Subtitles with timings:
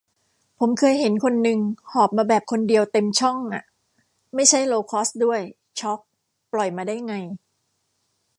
[0.59, 1.59] ผมเคยเห็นคนนึง
[1.91, 3.63] หอบมาแบบคนเดียวเต็มช่องอะ
[4.35, 5.41] ไม่ใช่โลว์คอสต์ด้วย
[5.79, 5.99] ช็อก
[6.51, 7.13] ปล่อยมาได้ไง